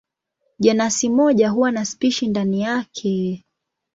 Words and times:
Jenasi 0.59 1.09
moja 1.09 1.49
huwa 1.49 1.71
na 1.71 1.85
spishi 1.85 2.27
ndani 2.27 2.61
yake. 2.61 3.45